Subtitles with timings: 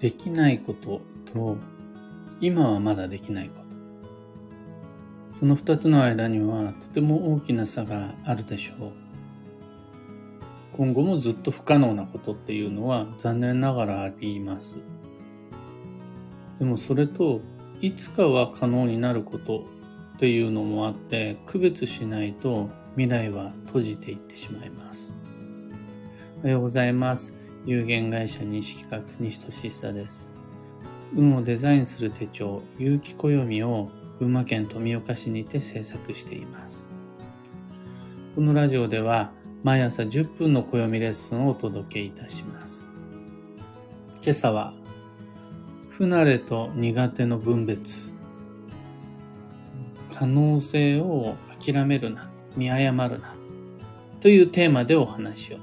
[0.00, 1.00] できないこと
[1.32, 1.56] と
[2.40, 3.64] 今はまだできないこと。
[5.38, 8.92] その二つの間にはとても大きな差があるでしょう。
[10.76, 14.78] 今後もずっと不可能なことっていうのは残念ながらあります。
[16.58, 17.40] でもそれと
[17.80, 19.66] いつかは可能になること
[20.16, 25.14] っていうのもあって区別しないと未来は閉じていってしまいます。
[26.42, 27.43] おはようございます。
[27.66, 30.34] 有限会社西企画西俊久です。
[31.16, 36.90] 運をデザインする手帳、有機暦を群馬県富岡市にて制作しています。
[38.34, 39.32] このラジオでは
[39.62, 42.86] 毎朝10分の暦レッスンをお届けいたします。
[44.22, 44.74] 今朝は
[45.88, 48.12] 不慣れと苦手の分別
[50.12, 53.34] 可能性を諦めるな見誤るな
[54.20, 55.58] というテーマでお話を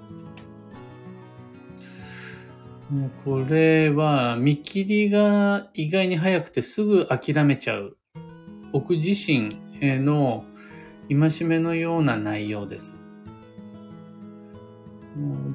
[3.23, 7.95] これは見切りが意外に早くてすぐ諦めちゃう
[8.73, 10.43] 僕自身への
[11.09, 12.95] 戒めのような内容です。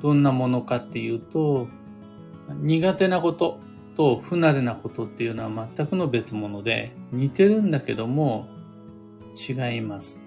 [0.01, 1.69] どんなものかっていうと
[2.61, 3.59] 苦手なこと
[3.97, 8.47] と不慣れなことっていうのは全くの別物で似てるんだけども
[9.35, 10.23] 違います。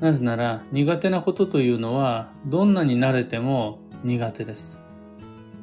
[0.00, 4.78] なぜなら苦手なことというのはどんなに慣れても苦手です。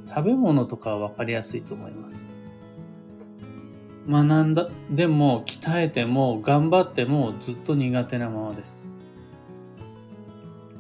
[0.10, 2.26] 食べ物とかはわかりやすいと思います。
[4.10, 8.84] 学んだ、でも鍛えても頑張ってもずっと苦手なままです。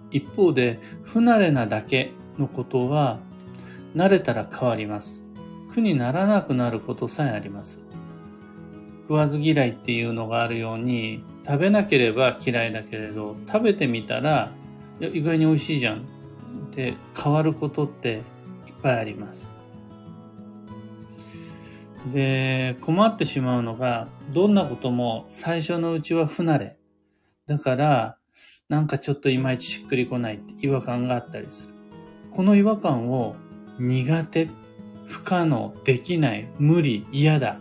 [0.09, 3.19] 一方で不慣れなだけのことは
[3.95, 5.23] 慣れたら変わります。
[5.71, 7.83] 苦にならなくなることさえあります。
[9.03, 14.51] 食わず嫌いっていうのがあるように、食べなければ嫌いだけれど、食べてみたら、
[14.99, 16.05] 意外に美味しいじゃん
[16.67, 18.21] って変わることって
[18.67, 19.49] いっぱいあります。
[22.11, 26.77] で、困ってしまうのが、どんなことも最初のうちは不慣れ。
[27.45, 28.17] だから、
[28.69, 31.73] なんかちょっといまいちしっくりこないって違和感があったりする。
[32.31, 33.35] この違和感を
[33.79, 34.49] 苦手、
[35.05, 37.59] 不可能、できない、無理、嫌だ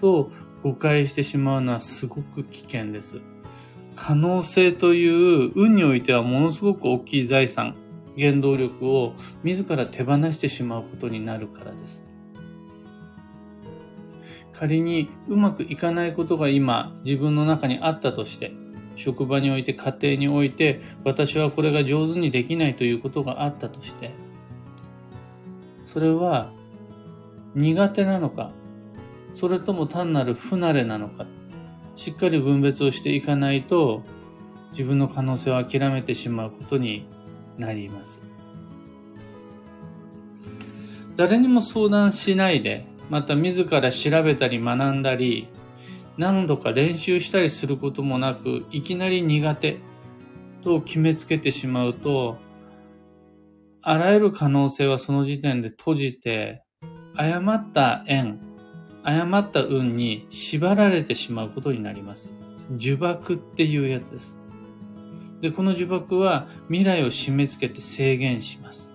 [0.00, 0.30] と
[0.62, 3.20] 誤解してしまうのはすごく危険です。
[3.94, 7.74] 可能性という運においてはものすごく大きい財産、
[8.18, 12.04] 原動力を自ら手放してしまうことになるからです。
[14.52, 18.52] 仮にうまくいかないことが今自分の中にあったとして、
[18.96, 24.10] 職場において家庭において私はこれが上手にできないということがあったとして、
[25.84, 26.52] それは
[27.54, 28.52] 苦手なのか、
[29.32, 31.26] それとも単なる不慣れなのか、
[31.96, 34.02] しっかり分別をしていかないと、
[34.70, 37.06] 自分の可能性を諦めてしまうことに
[37.58, 38.22] なります。
[41.16, 45.48] 誰にも相談しないで、また自ら調べたり学んだり、
[46.16, 49.78] 何度か練習したりすることもなく、いきなり苦手
[50.62, 52.38] と決めつけてしまうと、
[53.82, 56.62] あらゆる可能性はその時点で閉じて、
[57.14, 58.38] 誤った縁、
[59.02, 62.30] 誤った運に縛られてしまうことになります。
[62.70, 64.38] 呪縛っていうやつです。
[65.40, 68.92] で、この呪縛は未来を締め付けて制限します。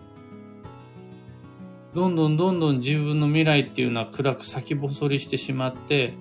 [1.93, 6.13] どんどんどんどん自分の未来っていうのは暗く先細りしてしまって、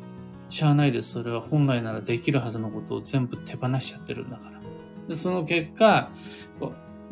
[0.48, 1.12] しゃあないです。
[1.12, 4.60] それは本来ならできるはずのことを全部手放しちゃってるんだから。
[5.08, 6.10] でその結果、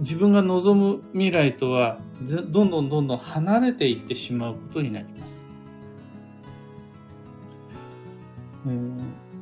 [0.01, 5.44] 自分が望む未来とはどんどんどんどん離れていってしまうことになります。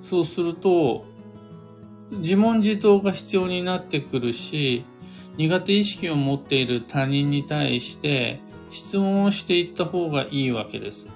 [0.00, 1.04] そうすると
[2.10, 4.84] 自問自答が必要になってくるし
[5.36, 8.40] 苦手意識を持っている他人に対して
[8.70, 11.08] 質問をしていった方がいいわけです。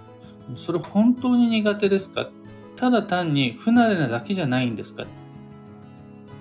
[0.57, 2.31] それ本当に苦手ですか？
[2.77, 5.07] ただ単に不慣れなだけじゃないんですか？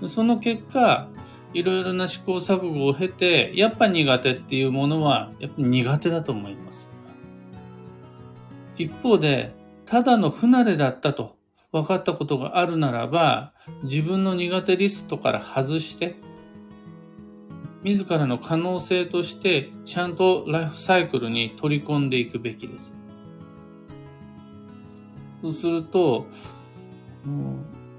[0.08, 1.08] その結果、
[1.54, 6.92] いろいろな試行錯誤を経て、やっぱ苦手っていうものは、やっぱ苦手だと思います。
[8.78, 9.56] 一方で、
[9.86, 11.35] ただの不慣れだったと
[11.76, 13.52] 分かったことがあるならば、
[13.84, 16.16] 自分の苦手リストから外して、
[17.84, 22.94] 自らの可能性として、ちゃんとライフサイクルに取り込んでいくべきです。
[25.42, 26.28] そうすると、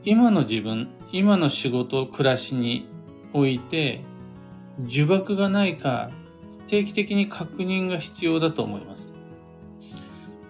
[0.05, 2.89] 今の自分、今の仕事、暮らしに
[3.35, 4.03] おいて
[4.81, 6.11] 呪縛がないか
[6.69, 9.16] 定期的に確認が必要だと思います。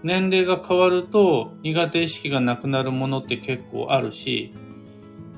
[0.06, 4.54] 年齢が変わると苦手意識がなくなるものって結構あるし、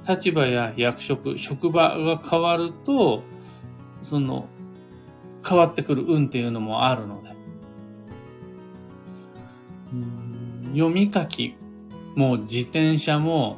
[0.07, 3.23] 立場や役職、職場が変わると、
[4.03, 4.47] その、
[5.47, 7.31] 変わってくる運っていうのもあるので、
[10.75, 11.55] 読み書き
[12.15, 13.57] も自転車も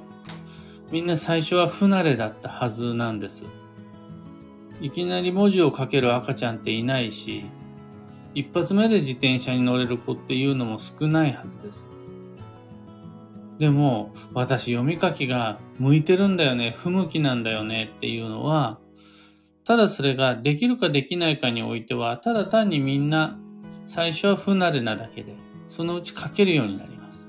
[0.92, 3.46] みんな最初は不慣れだったはずなんです。
[4.80, 7.46] いきなり文字を書ける赤ちゃんっていないし、
[8.34, 11.88] 一発目で自転車に乗れる子っていうのも少ないはずです。
[13.58, 18.78] でも、私読み書きが向いてるんだよね、不向きなんだよねっていうのは、
[19.64, 23.38] ただそれができるかできないかにおいては、ただ単にみんな
[23.84, 25.34] 最初は不慣れなだけで、
[25.68, 27.28] そのうち書けるようになります。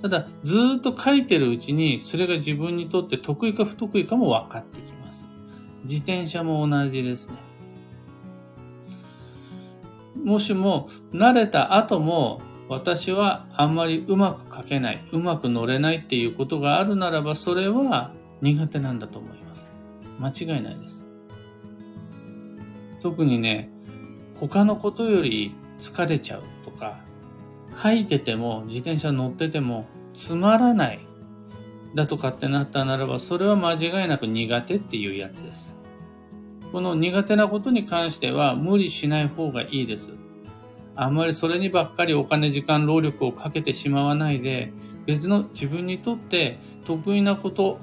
[0.00, 5.26] ただ、ずっと書いてるうちに、それが自分にとって得意か不得意かも分かってきます。
[5.84, 7.45] 自転車も同じですね。
[10.26, 18.12] もしも慣れた後も私はあんまりうまく書けない、うまく乗れないっていうことがあるならば、それは
[18.42, 19.68] 苦手なんだと思います。
[20.18, 21.06] 間違いないです。
[23.00, 23.70] 特にね、
[24.40, 26.98] 他のことより疲れちゃうとか、
[27.80, 31.06] 書いてても自転車乗っててもつまらない
[31.94, 35.75] だとかってなったならば、それは間違いなく苦手っていうやつです。
[36.72, 40.12] この苦手なことに関しては無理しない方がいいです。
[40.94, 44.72] あんまりそれにばっかりお金、時間、労力をかけてしまわないで、
[45.04, 47.78] 別の自分にとって得意なこと、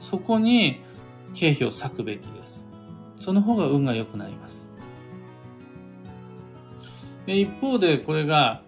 [0.00, 0.80] そこに
[1.34, 2.66] 経費を割くべきです。
[3.18, 4.68] その方が運が良くなります。
[7.26, 8.62] で一方でこれが、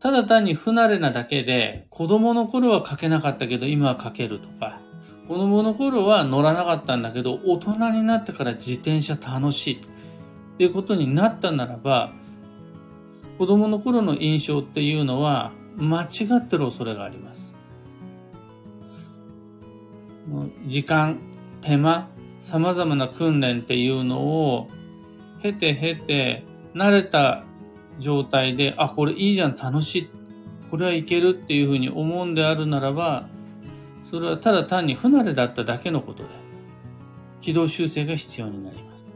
[0.00, 4.80] ただ単に不慣れなだけで、子供の頃は書けなかったけど今は書けるとか、
[5.26, 9.78] 子供の頃は乗らなかったんだけど、大人になってから自転車楽しいっ
[10.58, 12.12] ていうことになったならば、
[13.38, 16.06] 子供の頃の印象っていうのは間違
[16.36, 17.52] ってる恐れがあります。
[20.66, 21.18] 時間、
[21.62, 22.08] 手間、
[22.40, 24.68] 様々な訓練っていうのを
[25.42, 26.44] 経て経て
[26.74, 27.44] 慣れた
[27.98, 30.08] 状態で、あ、これいいじゃん、楽しい。
[30.70, 33.28] これはいけるっていうふうに思うんであるならば、
[34.10, 36.28] それはただ単に不慣れだっただけのことで、
[37.40, 39.12] 軌道修正が必要になります。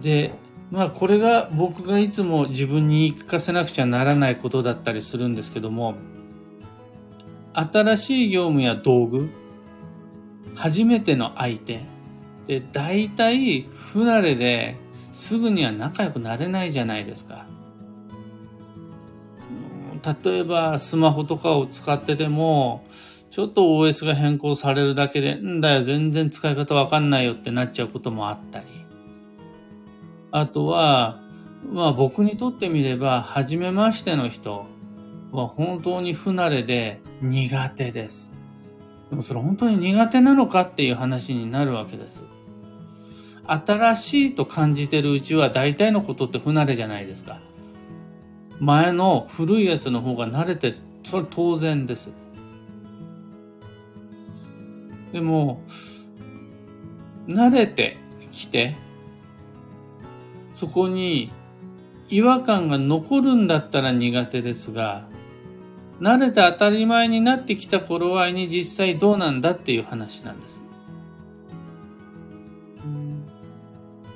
[0.00, 0.34] で、
[0.70, 5.94] まあこれが僕がいつも自分に言い聞かせなくちゃならないことだったりするんですけども、
[7.52, 9.30] 新しい業務や道具、
[10.54, 11.80] 初めての相手、
[12.46, 14.76] で、大体不慣れで
[15.12, 17.46] すぐには仲良くなれないじゃないですか。
[20.02, 22.84] 例えばスマホとかを使ってても、
[23.30, 28.66] ちょっと OS が変更されるだけで、んだよ、全然使い方わかんないよってなっちゃうこともあったり。
[30.32, 31.20] あとは、
[31.72, 34.66] まあ僕にとってみれば、初めましての人
[35.32, 38.32] は本当に不慣れで苦手です。
[39.10, 42.24] でもそれ本当に苦手なのかっていう話になるわけです。
[43.46, 47.40] 新しいと感じてるうちは大体のことって不慣れじゃないですか。
[48.60, 50.76] 前の古いやつの方が慣れてる。
[51.04, 52.12] それ当然です。
[55.12, 55.62] でも、
[57.26, 57.96] 慣れて
[58.32, 58.76] きて、
[60.54, 61.32] そこに
[62.10, 65.08] 違和感が残るんだったら苦手ですが、
[66.00, 70.62] 慣れて当たり前になってきた頃合いに実際どうなんだっていう話なんです。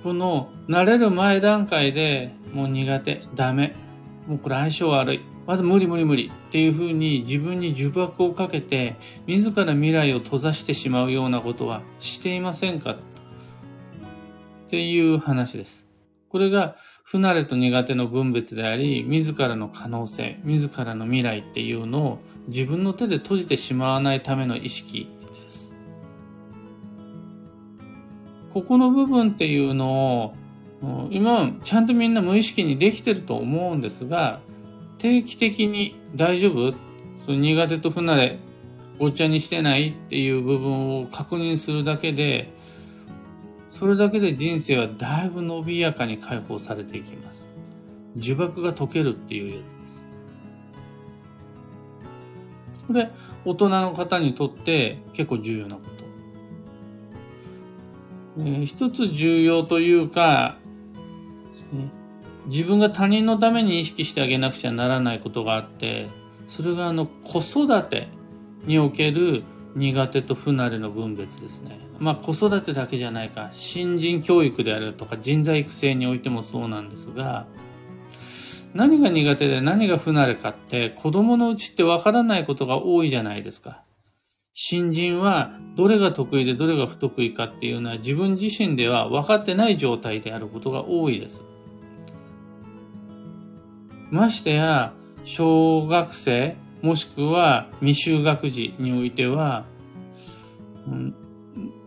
[0.02, 3.74] この慣れる前段階でもう苦手、ダメ、
[4.26, 12.92] もうこれ相性悪い、まず無理無理無理っていうふうに自分に呪縛をかけて自ら未来を閉ざしてしまうようなことはしていませんか？
[12.92, 12.96] っ
[14.68, 15.86] ていう話です。
[16.30, 25.06] これが不慣れと苦手の分別であり、自らの可能性、自らの未来っていうのを自分の手で閉じてしまわないための意識
[25.42, 25.76] です。
[28.52, 30.34] ここの部分っていうのを、
[31.10, 34.40] 今ちゃんとみんな無意識にできてると思うんですが、
[34.98, 36.74] 定期的に大丈夫？
[37.26, 38.38] その苦手と不慣れ、
[38.98, 42.52] ごっちゃにしてないっていう部分を確認するだけで、
[43.70, 47.48] それだけで人生はだいぶ伸びやかに解放されていきます。
[48.16, 50.04] 呪縛が解けるっていうやつです。
[52.86, 53.10] これ、
[53.44, 55.82] 大人の方にとって結構重要なこ
[58.36, 58.42] と。
[58.42, 60.58] えー、一つ重要というか、
[62.46, 66.08] 自分が他人のために意識してあげなくちゃならないことがあって、
[66.48, 68.08] それがあの子育て
[68.66, 69.42] における
[69.74, 71.78] 苦手と不慣れの分別ですね。
[71.98, 77.46] まあ子育てだけじゃないか、新人教育であるとか人材育成においてもそうなんですが、
[78.74, 83.82] 何が苦手で何が不慣れかって子供のうちってわからないことが多いじゃないですか。
[84.52, 91.42] 新人はどれが得意でどれが不得意かっていうのは自分自身では分かってない状態であることが多いです。
[94.14, 94.92] ましてや、
[95.24, 99.64] 小学生、もしくは未就学児においては、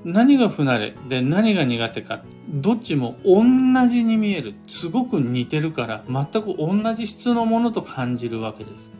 [0.03, 3.43] 何が不慣れで何が苦手か、どっちも同
[3.87, 4.55] じに見える。
[4.67, 8.91] すごく似てるから、全く同じ質のものと感じるわけです。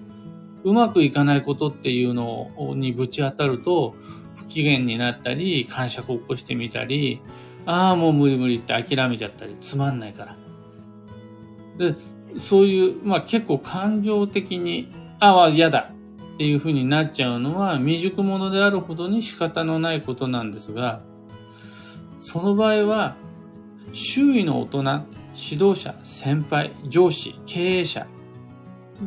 [0.63, 3.93] うまくいかないことっていうのにぶち当たると、
[4.37, 7.19] 不機嫌になったり、感触を起こしてみたり、
[7.65, 10.37] ああ、もう無理無理って諦めちゃったり、つまんないから。
[11.77, 11.93] で、
[12.37, 15.91] そういう、まあ結構感情的に、ああ、嫌だ
[16.35, 21.01] っていうふうになっちゃうのは未熟者であるほどに仕方のないことなんですが、
[22.19, 23.15] その場合は、
[23.93, 24.79] 周囲の大人、
[25.35, 28.07] 指導者、先輩、上司、経営者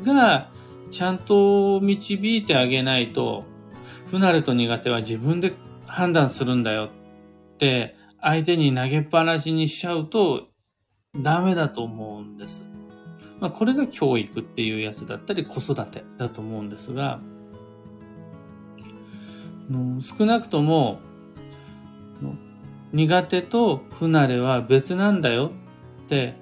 [0.03, 0.49] が
[0.91, 3.45] ちゃんと導いてあげないと、
[4.07, 5.53] 不慣れと苦手は自分で
[5.87, 6.91] 判断するんだよ
[7.55, 10.49] って相手に投げっぱなしにしちゃうと
[11.17, 12.70] ダメだと思うんです。
[13.41, 17.21] まあ、これが教育っていうやつだったり子育てだと思うんですが、
[20.01, 21.01] 少なくとも
[22.93, 25.53] 苦手と不慣れは別なんだよ
[26.07, 26.35] って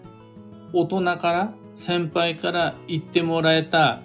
[0.72, 4.00] 大人から先輩から言ってもらえた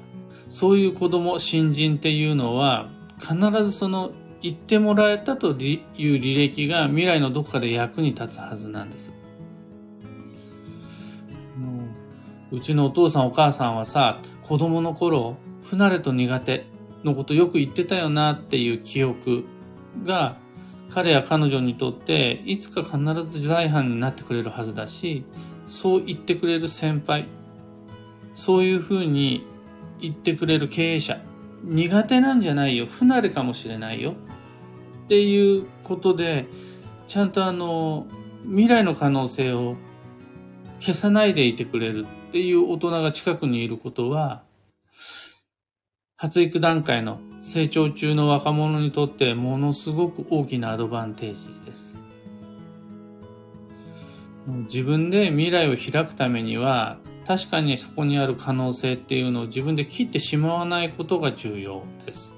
[0.49, 9.13] そういう子供新人っていうのは必ずその言ってもらえたという履歴が未来のどこかで役に立つはずなんです。
[12.53, 16.67] うちのお父さんお母さんはさ、子供の頃、不慣れと苦手
[17.03, 19.45] のことよく言ってたよなっていう記憶
[20.03, 20.37] が
[20.91, 25.25] 彼や彼女にとっていつか必ず財産になってくれるはずだし、
[25.67, 27.25] そう言ってくれる先輩、
[28.35, 29.47] そういうふうに
[29.99, 31.19] 言ってくれる経営者、
[31.63, 34.13] 苦手なんじゃないよ、不慣れかもしれないよ
[35.05, 36.45] っていうことで、
[37.07, 38.05] ちゃんとあの、
[38.45, 39.75] 未来の可能性を
[40.79, 42.05] 消さないでいてくれる。
[42.33, 44.41] っていう大人が近くにいることは、
[46.15, 51.95] 発育段階の成長中の若者にとってものすごく大きなアドバンテージです。
[54.47, 56.97] 自分で未来を開くためには、
[57.27, 62.33] 確かにそこにある可能性っていうのを自分で切ってしまわないことが重要です。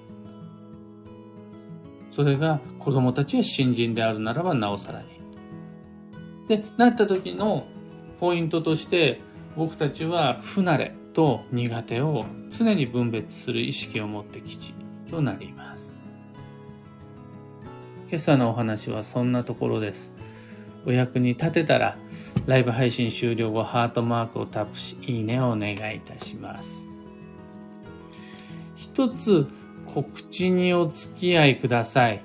[2.12, 5.08] それが子供たちや新人であるならばなおさらに。
[6.50, 7.66] で、なった時の
[8.20, 9.22] ポイントとして
[9.56, 14.74] 僕たちは不慣れと苦手を常に分別する意識を持って基地
[15.10, 15.96] となります。
[18.08, 20.14] 今朝のお話はそんなところです。
[20.86, 21.98] お役に立てたら
[22.46, 26.88] ライブ配信終了後ハートマークをタップしいいねをお願いいたします。
[28.76, 29.48] 一つ
[29.86, 32.22] 告知にお付き合いください。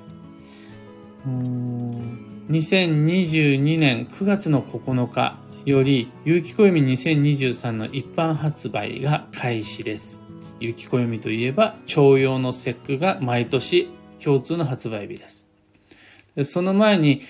[1.26, 10.20] 2022年9月の9日より、有機暦2023の一般発売が開始です。
[10.58, 13.88] 有機暦といえば、徴用の節句が毎年
[14.22, 15.46] 共通の発売日です。
[16.44, 17.22] その前に、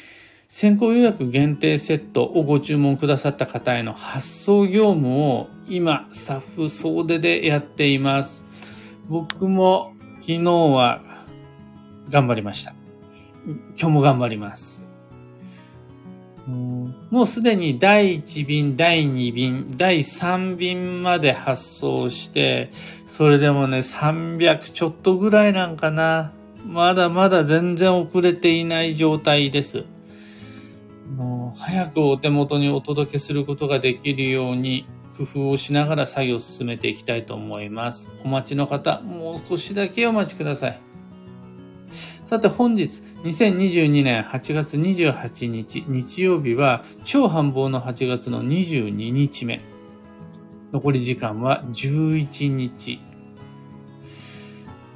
[0.46, 8.44] 先行予約限定セットをご注文くださった方への発送業務を今、スタッフ総出でやっています。
[9.08, 11.02] 僕も昨日は
[12.10, 12.74] 頑張りました。
[13.78, 14.89] 今日も頑張ります。
[17.10, 22.70] もうすでに第1便、第2便、第3便まで発送して、
[23.06, 26.32] それでもね、300ちょっとぐらいなんかな。
[26.64, 29.86] まだまだ全然遅れていない状態です。
[31.16, 34.86] もう早くお手元にお届けすることができるように
[35.18, 38.08] 工夫をしながら作業を進めていきたいと思います。
[38.24, 40.80] お待ちの方、もう少しだけお待ちください。
[42.30, 49.60] さて本日、2022年8月28日日曜日は超繁忙の8月の22日目。
[50.70, 53.00] 残り時間は11日。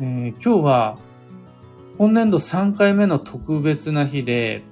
[0.01, 0.99] えー、今日は
[1.99, 4.63] 本年度3回目の特別な日で、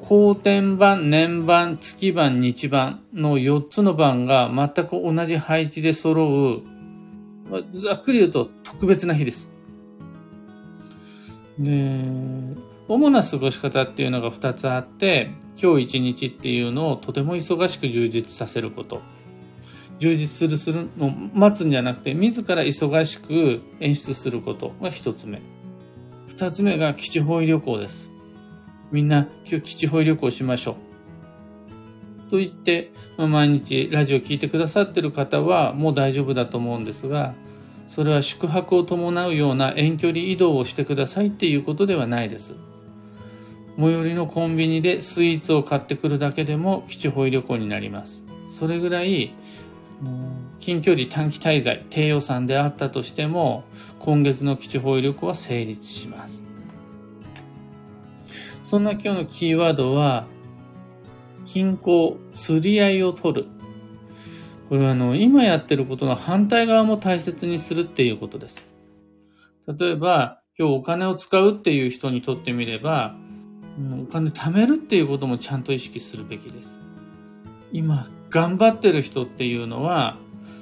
[0.00, 6.64] 後天版、年版、月版、日版の4つの版が全く同じ配置で揃
[7.46, 9.49] う、ざっくり言うと特別な日です。
[11.60, 12.00] で、
[12.88, 15.30] 主な過ごし方っていうのが2つあって、
[15.62, 19.00] 今日一日っていうのをとても忙しく充実させること。
[19.98, 25.42] 充実するするのを待つんじゃなくて、自ら忙しく演出することが1つ目。
[26.30, 28.10] 2つ目が基地方位旅行です。
[28.90, 30.76] みんな今日基地方位旅行しましょ
[32.26, 32.30] う。
[32.30, 37.34] と言って、毎日ラジオ聞いてくださってる方はもう大丈夫だと思うんですが、
[37.90, 42.54] それは宿泊を伴うような遠距離移動をしてくださいっていうことではないです。
[43.76, 48.22] 最寄りのコンビニでスイーツを買ってくるだけでも基地保育旅行になります。
[48.52, 49.34] それぐらい、
[50.60, 53.64] 近距離短期滞在、低予算であったとしても、
[53.98, 56.44] 今月の基地方位旅行は成立します。
[58.62, 60.26] そんな今日のキーワードは、
[61.44, 63.48] 均衡、釣り合いを取る。
[64.70, 68.64] これはあの、今やってることの反対側も大切にするっていうことです。
[69.66, 73.16] 例えば、今日お金を使うっていう人にとってみれば、
[74.00, 76.76] お金貯めるっていうこともちゃんと意識するべきです。
[77.72, 80.16] 今、頑張ってる人っていうのは、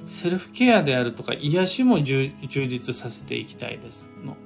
[0.07, 4.11] セルフケアであるとか癒しも充実させていきたいです。
[4.25, 4.39] の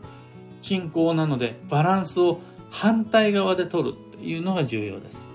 [0.61, 2.41] 均衡なのでバランスを
[2.71, 5.31] 反対側で取るっていうのが重要です。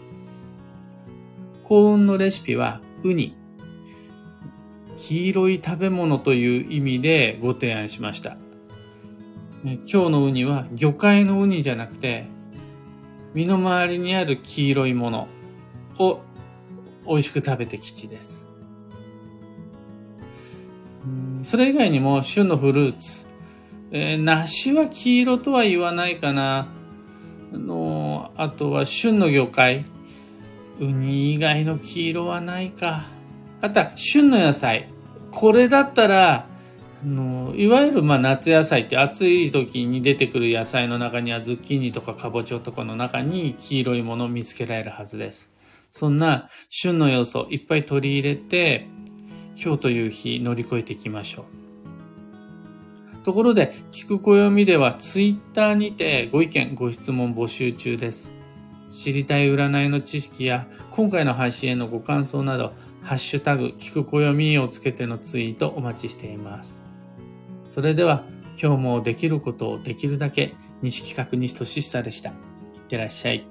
[1.64, 3.38] 幸運のレシピはウニ。
[4.98, 8.38] 黄色い食べ物という意味でご提案しました。
[9.64, 12.26] 今日のウニは魚介のウニじゃなくて、
[13.34, 15.28] 身の回りにある黄色いもの
[16.00, 16.22] を
[17.08, 18.48] 美味しく食べて吉です。
[21.44, 23.26] それ以外にも旬のフルーツ。
[23.92, 26.68] えー、梨は黄色とは言わないかな。
[27.54, 29.86] あの、あとは旬の魚介。
[30.80, 33.17] ウニ以外の黄色はないか。
[33.62, 34.90] あとは旬の野菜。
[35.32, 36.48] これだったら、
[37.04, 45.52] あのいわゆるまあ夏野菜って暑い時に出てくる野菜の中にはズッキーニとかかぼちゃとかの中に黄色いものを見つけられるはずです。
[45.90, 48.88] そんな旬の要素いっぱい取り入れて
[49.56, 51.46] 今日という日乗り越えていきましょ
[53.24, 53.26] う。
[53.26, 58.32] ところで、聞く暦ではツイッターにてご意見、ご質問募集中です。
[58.90, 62.72] 知りたい占いの知識や今回の配信へのご感想など、
[63.02, 66.82] ハッシュタグ、聞く暦をつけてのツイートお待ちしています。
[67.70, 68.24] それでは、
[68.62, 72.30] 今日もできることをできるだけ、西企画西俊久でした。
[72.30, 72.36] いっ
[72.90, 73.48] てらっしゃい。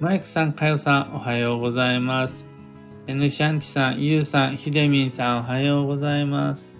[0.00, 2.46] マイクさん、かよさん、おはようございます。
[3.06, 6.76] N シャンチさん、ゆうさん、ひでみんさん、おはようございます。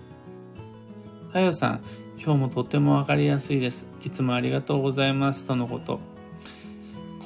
[1.33, 1.81] かよさん、
[2.23, 3.89] 今日もとてもわかりやすいです。
[4.05, 5.47] いつもありがとうございます。
[5.47, 6.01] とのこと。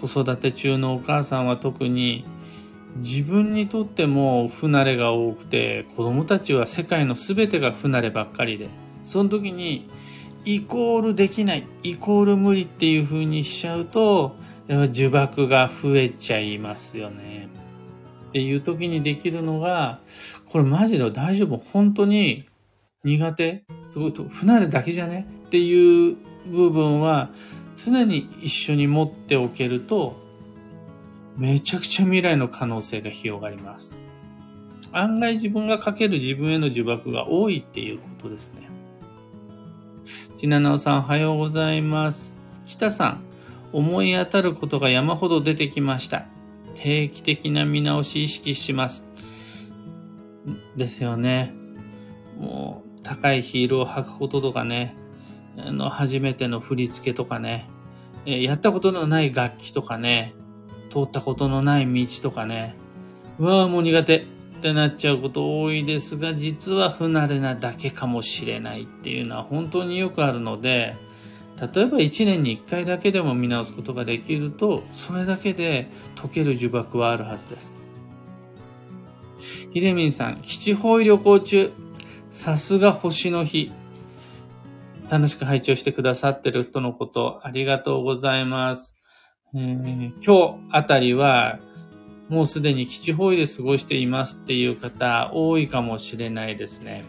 [0.00, 2.24] 子育て中のお母さんは特に
[2.96, 8.68] 自分にとっても不慣れが多くて子供たちは世界の全てが不慣ればっかりで
[9.04, 9.88] その時に
[10.44, 14.36] イコールできないイコール無理っていう風にしちゃうと
[14.68, 17.48] 呪縛が増えちゃいますよね。
[18.28, 20.00] っていう時にできるのが
[20.46, 21.62] これマジで大丈夫？
[21.72, 22.46] 本当に
[23.04, 23.64] 苦手？
[23.90, 24.12] すごい。
[24.12, 25.26] 不慣れだけじゃね？
[25.46, 27.30] っていう部分は
[27.76, 30.21] 常に一緒に持っておけると
[31.36, 34.02] めちゃくちゃ未来の可能性が広がります。
[34.92, 38.68] 案外自分がかける自分への呪縛が多いっていうことですね。
[40.36, 42.34] ちななおさんおはようございます。
[42.66, 43.22] 北さん、
[43.72, 46.26] 思い当たることが山ほど出てきました。
[46.74, 49.06] 定期的な見直し意識します。
[50.76, 51.54] ですよね。
[52.38, 54.96] もう、高いヒールを履くこととかね、
[55.56, 57.68] あの、初めての振り付けとかね、
[58.26, 60.34] やったことのない楽器とかね、
[60.92, 62.74] 通ったことのない道とかね、
[63.38, 64.24] うわぁもう苦手っ
[64.60, 70.94] てなっちゃうこと多いですが、実は不慣れなだけかもしれないっていうのは本当によくあるので、
[71.58, 77.74] 例えば1年に1回だけでも見直すことができると、それだけで解ける呪縛はあるはずです。
[79.72, 81.72] ひでみんさん、基地方位旅行中、
[82.30, 83.72] さすが星の日。
[85.10, 88.94] 楽しく拝聴してくださってるとのこと、ありがとうございます。
[89.54, 91.58] え、今日あたりは、
[92.28, 97.04] もうすでに基地方位で過ごしていますっていう方、多いかもしれないですね。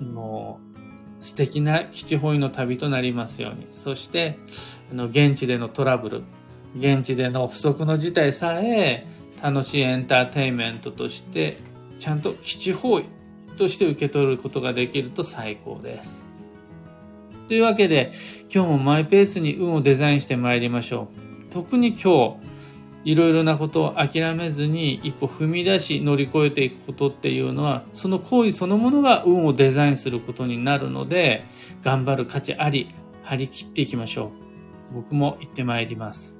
[0.00, 0.60] も
[1.18, 3.66] う、素敵な基地方位の旅となりますように。
[3.78, 4.38] そして、
[4.92, 6.22] あの、現地でのトラブル、
[6.78, 9.06] 現地での不測の事態さえ、
[9.42, 11.56] 楽しいエンターテインメントとして、
[11.98, 13.04] ちゃんと基地方位
[13.56, 16.28] として受け取ることができると最高です。
[17.48, 18.12] というわけで、
[18.54, 21.27] 今日もマイペースに運をデザインして参りましょう。
[21.50, 22.48] 特に今日、
[23.04, 31.44] いろいろなことを諦めずに一歩踏み出し乗り越えていくことっていうのは、その行為そのものが運をデザインすることになるので、
[31.82, 32.88] 頑張る価値あり、
[33.22, 34.32] 張り切っていきましょ
[34.92, 34.94] う。
[34.94, 36.37] 僕も行ってまいります。